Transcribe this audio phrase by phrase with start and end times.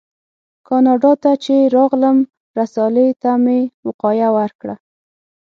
[0.67, 2.17] کاناډا ته چې راغلم
[2.59, 4.75] رسالې ته مې وقایه ورکړه.